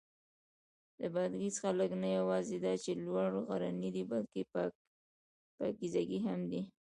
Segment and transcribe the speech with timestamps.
[0.99, 4.41] د بادغیس خلک نه یواځې دا چې لوړ غرني دي، بلکې
[5.59, 6.61] پاکیزګي هم دي.